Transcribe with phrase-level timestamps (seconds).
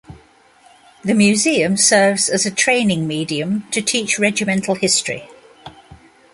[1.03, 5.29] The museum serves as a training medium to teach Regimental history.